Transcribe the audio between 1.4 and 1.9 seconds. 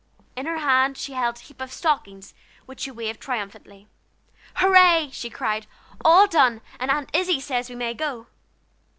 heap of